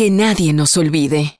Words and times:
Que 0.00 0.10
nadie 0.10 0.54
nos 0.54 0.78
olvide. 0.78 1.36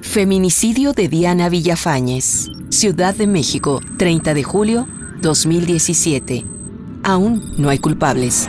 Feminicidio 0.00 0.94
de 0.94 1.08
Diana 1.08 1.50
Villafañez, 1.50 2.48
Ciudad 2.70 3.14
de 3.14 3.26
México, 3.26 3.82
30 3.98 4.32
de 4.32 4.42
julio 4.44 4.88
2017. 5.20 6.46
Aún 7.02 7.52
no 7.58 7.68
hay 7.68 7.76
culpables. 7.80 8.48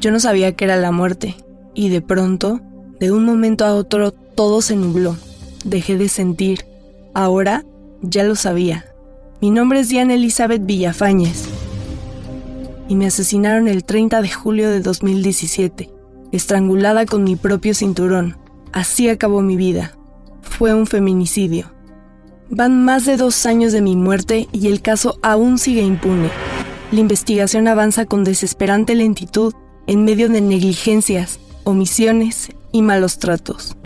Yo 0.00 0.10
no 0.12 0.18
sabía 0.18 0.56
que 0.56 0.64
era 0.64 0.76
la 0.76 0.92
muerte, 0.92 1.36
y 1.74 1.90
de 1.90 2.00
pronto, 2.00 2.62
de 2.98 3.12
un 3.12 3.26
momento 3.26 3.66
a 3.66 3.74
otro, 3.74 4.12
todo 4.12 4.62
se 4.62 4.76
nubló. 4.76 5.14
Dejé 5.62 5.98
de 5.98 6.08
sentir. 6.08 6.64
Ahora 7.12 7.66
ya 8.00 8.24
lo 8.24 8.34
sabía. 8.34 8.86
Mi 9.42 9.50
nombre 9.50 9.80
es 9.80 9.90
Diana 9.90 10.14
Elizabeth 10.14 10.64
Villafañez. 10.64 11.53
Y 12.88 12.96
me 12.96 13.06
asesinaron 13.06 13.68
el 13.68 13.84
30 13.84 14.20
de 14.22 14.28
julio 14.28 14.70
de 14.70 14.80
2017, 14.80 15.90
estrangulada 16.32 17.06
con 17.06 17.24
mi 17.24 17.36
propio 17.36 17.74
cinturón. 17.74 18.36
Así 18.72 19.08
acabó 19.08 19.40
mi 19.40 19.56
vida. 19.56 19.96
Fue 20.42 20.74
un 20.74 20.86
feminicidio. 20.86 21.72
Van 22.50 22.84
más 22.84 23.06
de 23.06 23.16
dos 23.16 23.46
años 23.46 23.72
de 23.72 23.80
mi 23.80 23.96
muerte 23.96 24.48
y 24.52 24.68
el 24.68 24.82
caso 24.82 25.18
aún 25.22 25.58
sigue 25.58 25.82
impune. 25.82 26.28
La 26.92 27.00
investigación 27.00 27.68
avanza 27.68 28.04
con 28.04 28.22
desesperante 28.22 28.94
lentitud 28.94 29.54
en 29.86 30.04
medio 30.04 30.28
de 30.28 30.40
negligencias, 30.40 31.40
omisiones 31.64 32.50
y 32.70 32.82
malos 32.82 33.18
tratos. 33.18 33.76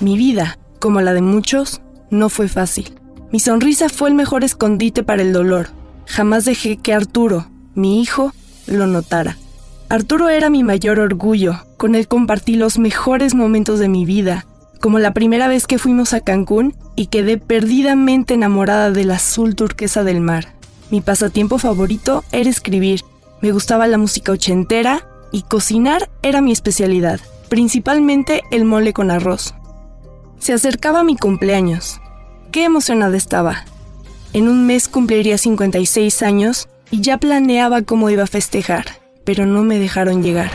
Mi 0.00 0.16
vida, 0.16 0.58
como 0.80 1.00
la 1.00 1.12
de 1.12 1.22
muchos, 1.22 1.80
no 2.10 2.28
fue 2.28 2.48
fácil. 2.48 2.98
Mi 3.30 3.40
sonrisa 3.40 3.88
fue 3.88 4.08
el 4.08 4.14
mejor 4.14 4.44
escondite 4.44 5.02
para 5.02 5.22
el 5.22 5.32
dolor. 5.32 5.68
Jamás 6.06 6.44
dejé 6.44 6.78
que 6.78 6.94
Arturo, 6.94 7.48
mi 7.78 8.00
hijo, 8.02 8.32
lo 8.66 8.86
notara. 8.86 9.38
Arturo 9.88 10.28
era 10.28 10.50
mi 10.50 10.62
mayor 10.64 10.98
orgullo, 10.98 11.64
con 11.76 11.94
él 11.94 12.08
compartí 12.08 12.56
los 12.56 12.78
mejores 12.78 13.34
momentos 13.34 13.78
de 13.78 13.88
mi 13.88 14.04
vida, 14.04 14.44
como 14.80 14.98
la 14.98 15.14
primera 15.14 15.48
vez 15.48 15.66
que 15.66 15.78
fuimos 15.78 16.12
a 16.12 16.20
Cancún 16.20 16.74
y 16.96 17.06
quedé 17.06 17.38
perdidamente 17.38 18.34
enamorada 18.34 18.90
del 18.90 19.10
azul 19.10 19.54
turquesa 19.54 20.04
del 20.04 20.20
mar. 20.20 20.54
Mi 20.90 21.00
pasatiempo 21.00 21.58
favorito 21.58 22.24
era 22.32 22.50
escribir, 22.50 23.02
me 23.40 23.52
gustaba 23.52 23.86
la 23.86 23.98
música 23.98 24.32
ochentera 24.32 25.06
y 25.30 25.42
cocinar 25.42 26.10
era 26.22 26.40
mi 26.40 26.52
especialidad, 26.52 27.20
principalmente 27.48 28.42
el 28.50 28.64
mole 28.64 28.92
con 28.92 29.10
arroz. 29.10 29.54
Se 30.38 30.52
acercaba 30.52 31.04
mi 31.04 31.16
cumpleaños. 31.16 32.00
Qué 32.50 32.64
emocionada 32.64 33.16
estaba. 33.16 33.64
En 34.32 34.48
un 34.48 34.66
mes 34.66 34.88
cumpliría 34.88 35.38
56 35.38 36.22
años 36.22 36.68
y 36.90 37.00
ya 37.00 37.18
planeaba 37.18 37.82
cómo 37.82 38.10
iba 38.10 38.24
a 38.24 38.26
festejar 38.26 38.86
pero 39.28 39.44
no 39.44 39.62
me 39.62 39.78
dejaron 39.78 40.22
llegar. 40.22 40.50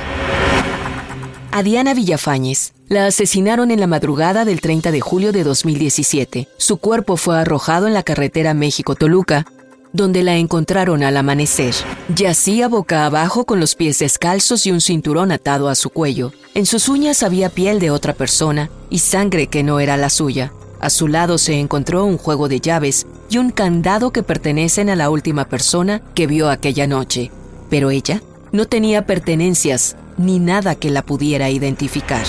A 1.52 1.62
Diana 1.62 1.94
Villafañez 1.94 2.74
la 2.88 3.06
asesinaron 3.06 3.70
en 3.70 3.80
la 3.80 3.86
madrugada 3.86 4.46
del 4.46 4.62
30 4.62 4.92
de 4.92 5.00
julio 5.00 5.32
de 5.32 5.44
2017. 5.44 6.48
Su 6.58 6.78
cuerpo 6.78 7.16
fue 7.16 7.38
arrojado 7.38 7.86
en 7.86 7.94
la 7.94 8.02
carretera 8.02 8.56
México-Toluca, 8.56 9.46
donde 9.92 10.24
la 10.24 10.38
encontraron 10.38 11.04
al 11.04 11.18
amanecer. 11.18 11.76
Yacía 12.16 12.68
boca 12.68 13.06
abajo 13.06 13.46
con 13.46 13.60
los 13.60 13.76
pies 13.76 14.00
descalzos 14.00 14.66
y 14.66 14.72
un 14.72 14.82
cinturón 14.82 15.32
atado 15.32 15.70
a 15.70 15.76
su 15.76 15.92
cuello. 15.92 16.32
En 16.56 16.66
sus 16.66 16.90
uñas 16.90 17.22
había 17.22 17.50
piel 17.50 17.80
de 17.80 17.92
otra 17.92 18.14
persona 18.14 18.72
y 18.90 18.98
sangre 18.98 19.46
que 19.46 19.62
no 19.62 19.80
era 19.82 19.98
la 19.98 20.10
suya. 20.10 20.52
A 20.84 20.90
su 20.90 21.08
lado 21.08 21.38
se 21.38 21.58
encontró 21.62 22.04
un 22.04 22.18
juego 22.18 22.50
de 22.50 22.60
llaves 22.60 23.08
y 23.30 23.38
un 23.38 23.52
candado 23.52 24.12
que 24.12 24.22
pertenecen 24.22 24.90
a 24.90 24.98
la 24.98 25.10
última 25.10 25.46
persona 25.46 26.02
que 26.14 26.28
vio 26.28 26.50
aquella 26.50 26.88
noche. 26.88 27.32
Pero 27.70 27.90
ella 27.90 28.22
no 28.52 28.66
tenía 28.66 29.06
pertenencias 29.06 29.96
ni 30.18 30.40
nada 30.40 30.76
que 30.76 30.90
la 30.90 31.02
pudiera 31.02 31.50
identificar. 31.50 32.26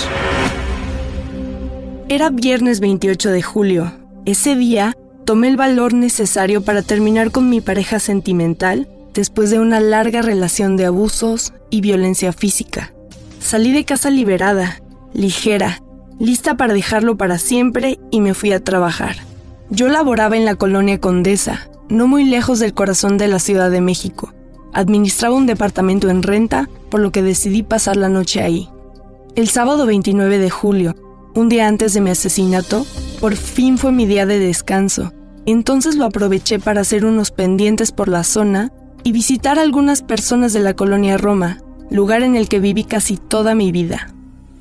Era 2.07 2.29
viernes 2.29 2.79
28 2.79 3.29
de 3.31 3.41
julio. 3.41 3.91
Ese 4.23 4.55
día 4.55 4.95
tomé 5.25 5.49
el 5.49 5.57
valor 5.57 5.93
necesario 5.93 6.63
para 6.63 6.81
terminar 6.81 7.31
con 7.31 7.49
mi 7.49 7.59
pareja 7.59 7.99
sentimental 7.99 8.87
después 9.13 9.49
de 9.49 9.59
una 9.59 9.81
larga 9.81 10.21
relación 10.21 10.77
de 10.77 10.85
abusos 10.85 11.51
y 11.69 11.81
violencia 11.81 12.31
física. 12.31 12.93
Salí 13.41 13.73
de 13.73 13.83
casa 13.83 14.09
liberada, 14.09 14.79
ligera, 15.11 15.81
lista 16.19 16.55
para 16.55 16.73
dejarlo 16.73 17.17
para 17.17 17.37
siempre 17.37 17.99
y 18.11 18.21
me 18.21 18.33
fui 18.33 18.51
a 18.51 18.63
trabajar. 18.63 19.17
Yo 19.69 19.89
laboraba 19.89 20.37
en 20.37 20.45
la 20.45 20.55
colonia 20.55 20.99
Condesa, 20.99 21.67
no 21.89 22.07
muy 22.07 22.23
lejos 22.23 22.59
del 22.59 22.73
corazón 22.73 23.17
de 23.17 23.27
la 23.27 23.39
Ciudad 23.39 23.71
de 23.71 23.81
México. 23.81 24.33
Administraba 24.73 25.35
un 25.35 25.45
departamento 25.45 26.09
en 26.09 26.23
renta, 26.23 26.69
por 26.89 26.99
lo 26.99 27.11
que 27.11 27.21
decidí 27.21 27.63
pasar 27.63 27.97
la 27.97 28.09
noche 28.09 28.41
ahí. 28.41 28.69
El 29.35 29.47
sábado 29.49 29.85
29 29.85 30.37
de 30.37 30.49
julio, 30.49 30.95
un 31.35 31.49
día 31.49 31.67
antes 31.67 31.93
de 31.93 32.01
mi 32.01 32.09
asesinato, 32.09 32.85
por 33.19 33.35
fin 33.35 33.77
fue 33.77 33.91
mi 33.91 34.05
día 34.05 34.25
de 34.25 34.39
descanso. 34.39 35.13
Entonces 35.45 35.95
lo 35.95 36.05
aproveché 36.05 36.59
para 36.59 36.81
hacer 36.81 37.05
unos 37.05 37.31
pendientes 37.31 37.91
por 37.91 38.07
la 38.07 38.23
zona 38.23 38.71
y 39.03 39.11
visitar 39.11 39.59
a 39.59 39.61
algunas 39.61 40.01
personas 40.01 40.53
de 40.53 40.61
la 40.61 40.75
colonia 40.75 41.17
Roma, 41.17 41.59
lugar 41.89 42.23
en 42.23 42.35
el 42.35 42.47
que 42.49 42.59
viví 42.59 42.83
casi 42.83 43.17
toda 43.17 43.53
mi 43.53 43.71
vida. 43.71 44.14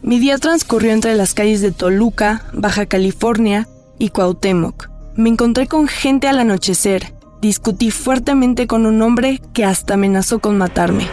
Mi 0.04 0.18
día 0.18 0.36
transcurrió 0.36 0.92
entre 0.92 1.14
las 1.14 1.32
calles 1.32 1.62
de 1.62 1.72
Toluca, 1.72 2.44
Baja 2.52 2.84
California 2.84 3.66
y 3.98 4.10
Cuauhtémoc. 4.10 4.90
Me 5.16 5.30
encontré 5.30 5.66
con 5.66 5.88
gente 5.88 6.28
al 6.28 6.38
anochecer, 6.38 7.14
discutí 7.40 7.90
fuertemente 7.90 8.66
con 8.66 8.84
un 8.84 9.00
hombre 9.00 9.40
que 9.54 9.64
hasta 9.64 9.94
amenazó 9.94 10.40
con 10.40 10.58
matarme. 10.58 11.06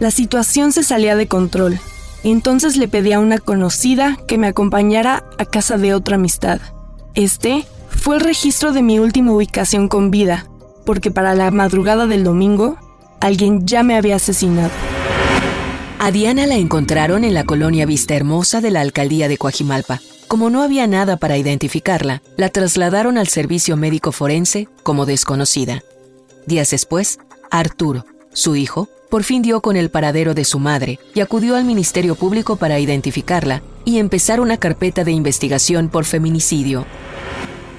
La 0.00 0.10
situación 0.10 0.72
se 0.72 0.82
salía 0.82 1.14
de 1.14 1.28
control. 1.28 1.78
Entonces 2.24 2.76
le 2.76 2.88
pedí 2.88 3.12
a 3.12 3.20
una 3.20 3.38
conocida 3.38 4.16
que 4.26 4.36
me 4.36 4.48
acompañara 4.48 5.22
a 5.38 5.44
casa 5.44 5.78
de 5.78 5.94
otra 5.94 6.16
amistad. 6.16 6.60
Este 7.14 7.66
fue 7.88 8.16
el 8.16 8.22
registro 8.22 8.72
de 8.72 8.82
mi 8.82 8.98
última 8.98 9.30
ubicación 9.30 9.86
con 9.86 10.10
vida, 10.10 10.44
porque 10.84 11.12
para 11.12 11.36
la 11.36 11.52
madrugada 11.52 12.08
del 12.08 12.24
domingo, 12.24 12.78
alguien 13.20 13.64
ya 13.64 13.84
me 13.84 13.94
había 13.94 14.16
asesinado. 14.16 14.87
A 16.00 16.12
Diana 16.12 16.46
la 16.46 16.54
encontraron 16.54 17.24
en 17.24 17.34
la 17.34 17.42
colonia 17.42 17.84
Vista 17.84 18.14
Hermosa 18.14 18.60
de 18.60 18.70
la 18.70 18.82
alcaldía 18.82 19.26
de 19.26 19.36
Coajimalpa. 19.36 20.00
Como 20.28 20.48
no 20.48 20.62
había 20.62 20.86
nada 20.86 21.16
para 21.16 21.36
identificarla, 21.36 22.22
la 22.36 22.50
trasladaron 22.50 23.18
al 23.18 23.26
servicio 23.26 23.76
médico 23.76 24.12
forense 24.12 24.68
como 24.84 25.06
desconocida. 25.06 25.82
Días 26.46 26.70
después, 26.70 27.18
Arturo, 27.50 28.06
su 28.32 28.54
hijo, 28.54 28.88
por 29.10 29.24
fin 29.24 29.42
dio 29.42 29.60
con 29.60 29.74
el 29.74 29.90
paradero 29.90 30.34
de 30.34 30.44
su 30.44 30.60
madre 30.60 31.00
y 31.16 31.20
acudió 31.20 31.56
al 31.56 31.64
Ministerio 31.64 32.14
Público 32.14 32.54
para 32.54 32.78
identificarla 32.78 33.62
y 33.84 33.98
empezar 33.98 34.40
una 34.40 34.56
carpeta 34.56 35.02
de 35.02 35.10
investigación 35.10 35.88
por 35.88 36.04
feminicidio. 36.04 36.86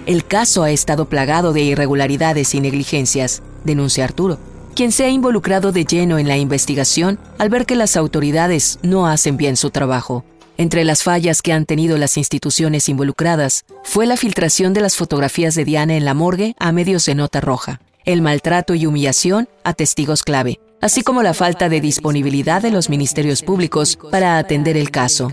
El 0.05 0.25
caso 0.25 0.63
ha 0.63 0.71
estado 0.71 1.05
plagado 1.05 1.53
de 1.53 1.61
irregularidades 1.61 2.53
y 2.53 2.59
negligencias, 2.59 3.41
denuncia 3.63 4.03
Arturo, 4.03 4.39
quien 4.79 4.93
se 4.93 5.03
ha 5.03 5.09
involucrado 5.09 5.73
de 5.73 5.83
lleno 5.83 6.19
en 6.19 6.29
la 6.29 6.37
investigación 6.37 7.19
al 7.37 7.49
ver 7.49 7.65
que 7.65 7.75
las 7.75 7.97
autoridades 7.97 8.79
no 8.81 9.07
hacen 9.07 9.35
bien 9.35 9.57
su 9.57 9.71
trabajo. 9.71 10.23
Entre 10.55 10.85
las 10.85 11.03
fallas 11.03 11.41
que 11.41 11.51
han 11.51 11.65
tenido 11.65 11.97
las 11.97 12.15
instituciones 12.15 12.87
involucradas 12.87 13.65
fue 13.83 14.05
la 14.05 14.15
filtración 14.15 14.73
de 14.73 14.79
las 14.79 14.95
fotografías 14.95 15.53
de 15.55 15.65
Diana 15.65 15.97
en 15.97 16.05
la 16.05 16.13
morgue 16.13 16.55
a 16.59 16.71
medios 16.71 17.05
de 17.07 17.15
nota 17.15 17.41
roja, 17.41 17.81
el 18.05 18.21
maltrato 18.21 18.73
y 18.73 18.85
humillación 18.85 19.49
a 19.65 19.73
testigos 19.73 20.23
clave, 20.23 20.61
así 20.79 21.01
como 21.01 21.23
la 21.23 21.33
falta 21.33 21.67
de 21.67 21.81
disponibilidad 21.81 22.61
de 22.61 22.71
los 22.71 22.89
ministerios 22.89 23.41
públicos 23.41 23.99
para 24.09 24.37
atender 24.37 24.77
el 24.77 24.91
caso. 24.91 25.29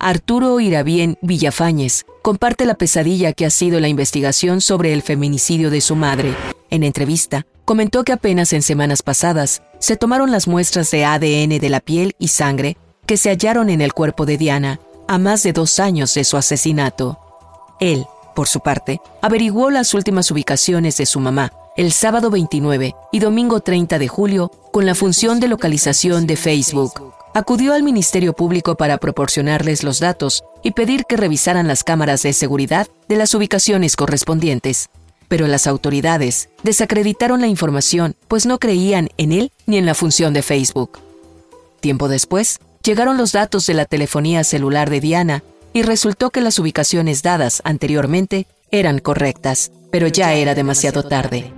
Arturo 0.00 0.60
Irabien 0.60 1.18
Villafañez 1.22 2.06
comparte 2.22 2.64
la 2.66 2.74
pesadilla 2.74 3.32
que 3.32 3.46
ha 3.46 3.50
sido 3.50 3.80
la 3.80 3.88
investigación 3.88 4.60
sobre 4.60 4.92
el 4.92 5.02
feminicidio 5.02 5.70
de 5.70 5.80
su 5.80 5.96
madre. 5.96 6.34
En 6.70 6.84
entrevista, 6.84 7.46
comentó 7.64 8.04
que 8.04 8.12
apenas 8.12 8.52
en 8.52 8.62
semanas 8.62 9.02
pasadas 9.02 9.62
se 9.80 9.96
tomaron 9.96 10.30
las 10.30 10.46
muestras 10.46 10.90
de 10.90 11.04
ADN 11.04 11.58
de 11.58 11.68
la 11.68 11.80
piel 11.80 12.14
y 12.18 12.28
sangre 12.28 12.76
que 13.06 13.16
se 13.16 13.30
hallaron 13.30 13.70
en 13.70 13.80
el 13.80 13.92
cuerpo 13.92 14.24
de 14.24 14.38
Diana 14.38 14.80
a 15.08 15.18
más 15.18 15.42
de 15.42 15.52
dos 15.52 15.80
años 15.80 16.14
de 16.14 16.24
su 16.24 16.36
asesinato. 16.36 17.18
Él, 17.80 18.06
por 18.36 18.46
su 18.46 18.60
parte, 18.60 19.00
averiguó 19.20 19.70
las 19.70 19.94
últimas 19.94 20.30
ubicaciones 20.30 20.96
de 20.96 21.06
su 21.06 21.18
mamá 21.18 21.52
el 21.76 21.92
sábado 21.92 22.30
29 22.30 22.94
y 23.12 23.18
domingo 23.20 23.60
30 23.60 23.98
de 23.98 24.08
julio 24.08 24.50
con 24.72 24.84
la 24.84 24.94
función 24.94 25.40
de 25.40 25.48
localización 25.48 26.26
de 26.26 26.36
Facebook. 26.36 27.17
Acudió 27.38 27.72
al 27.72 27.82
Ministerio 27.82 28.32
Público 28.32 28.76
para 28.76 28.98
proporcionarles 28.98 29.84
los 29.84 30.00
datos 30.00 30.44
y 30.62 30.72
pedir 30.72 31.04
que 31.08 31.16
revisaran 31.16 31.68
las 31.68 31.84
cámaras 31.84 32.22
de 32.22 32.32
seguridad 32.32 32.88
de 33.08 33.16
las 33.16 33.34
ubicaciones 33.34 33.96
correspondientes. 33.96 34.90
Pero 35.28 35.46
las 35.46 35.66
autoridades 35.66 36.48
desacreditaron 36.62 37.40
la 37.40 37.46
información, 37.46 38.16
pues 38.28 38.46
no 38.46 38.58
creían 38.58 39.08
en 39.16 39.32
él 39.32 39.52
ni 39.66 39.78
en 39.78 39.86
la 39.86 39.94
función 39.94 40.34
de 40.34 40.42
Facebook. 40.42 40.98
Tiempo 41.80 42.08
después, 42.08 42.58
llegaron 42.82 43.16
los 43.16 43.32
datos 43.32 43.66
de 43.66 43.74
la 43.74 43.84
telefonía 43.84 44.42
celular 44.44 44.90
de 44.90 45.00
Diana 45.00 45.42
y 45.72 45.82
resultó 45.82 46.30
que 46.30 46.40
las 46.40 46.58
ubicaciones 46.58 47.22
dadas 47.22 47.62
anteriormente 47.64 48.46
eran 48.70 48.98
correctas, 48.98 49.70
pero 49.90 50.08
ya 50.08 50.34
era 50.34 50.54
demasiado 50.54 51.02
tarde. 51.04 51.52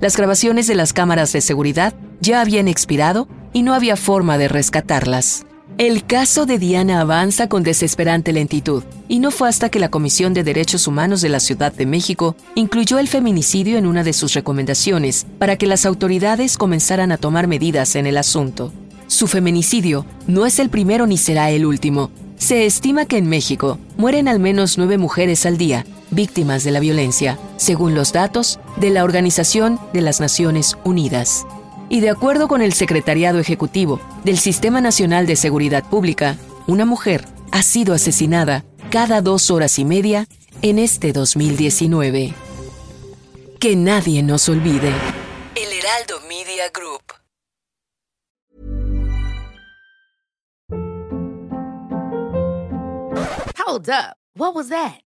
Las 0.00 0.16
grabaciones 0.16 0.66
de 0.66 0.74
las 0.74 0.92
cámaras 0.92 1.32
de 1.32 1.40
seguridad 1.40 1.94
ya 2.20 2.40
habían 2.40 2.68
expirado 2.68 3.28
y 3.56 3.62
no 3.62 3.72
había 3.72 3.96
forma 3.96 4.36
de 4.36 4.48
rescatarlas. 4.48 5.46
El 5.78 6.04
caso 6.04 6.44
de 6.44 6.58
Diana 6.58 7.00
avanza 7.00 7.48
con 7.48 7.62
desesperante 7.62 8.34
lentitud, 8.34 8.84
y 9.08 9.18
no 9.18 9.30
fue 9.30 9.48
hasta 9.48 9.70
que 9.70 9.78
la 9.78 9.88
Comisión 9.88 10.34
de 10.34 10.44
Derechos 10.44 10.86
Humanos 10.86 11.22
de 11.22 11.30
la 11.30 11.40
Ciudad 11.40 11.72
de 11.72 11.86
México 11.86 12.36
incluyó 12.54 12.98
el 12.98 13.08
feminicidio 13.08 13.78
en 13.78 13.86
una 13.86 14.04
de 14.04 14.12
sus 14.12 14.34
recomendaciones 14.34 15.26
para 15.38 15.56
que 15.56 15.66
las 15.66 15.86
autoridades 15.86 16.58
comenzaran 16.58 17.12
a 17.12 17.16
tomar 17.16 17.46
medidas 17.46 17.96
en 17.96 18.06
el 18.06 18.18
asunto. 18.18 18.74
Su 19.06 19.26
feminicidio 19.26 20.04
no 20.26 20.44
es 20.44 20.58
el 20.58 20.68
primero 20.68 21.06
ni 21.06 21.16
será 21.16 21.50
el 21.50 21.64
último. 21.64 22.10
Se 22.36 22.66
estima 22.66 23.06
que 23.06 23.16
en 23.16 23.26
México 23.26 23.78
mueren 23.96 24.28
al 24.28 24.38
menos 24.38 24.76
nueve 24.76 24.98
mujeres 24.98 25.46
al 25.46 25.56
día 25.56 25.86
víctimas 26.10 26.62
de 26.62 26.72
la 26.72 26.80
violencia, 26.80 27.38
según 27.56 27.94
los 27.94 28.12
datos 28.12 28.60
de 28.76 28.90
la 28.90 29.02
Organización 29.02 29.80
de 29.92 30.02
las 30.02 30.20
Naciones 30.20 30.76
Unidas. 30.84 31.46
Y 31.88 32.00
de 32.00 32.10
acuerdo 32.10 32.48
con 32.48 32.62
el 32.62 32.72
Secretariado 32.72 33.38
Ejecutivo 33.38 34.00
del 34.24 34.38
Sistema 34.38 34.80
Nacional 34.80 35.26
de 35.26 35.36
Seguridad 35.36 35.84
Pública, 35.88 36.36
una 36.66 36.84
mujer 36.84 37.24
ha 37.52 37.62
sido 37.62 37.94
asesinada 37.94 38.64
cada 38.90 39.20
dos 39.20 39.50
horas 39.50 39.78
y 39.78 39.84
media 39.84 40.26
en 40.62 40.78
este 40.78 41.12
2019. 41.12 42.34
Que 43.60 43.76
nadie 43.76 44.22
nos 44.22 44.48
olvide. 44.48 44.92
El 45.54 45.72
Heraldo 45.72 46.20
Media 46.28 46.70
Group. 46.74 47.02
Hold 53.64 53.88
up. 53.88 54.16
What 54.36 54.54
was 54.54 54.68
that? 54.68 55.05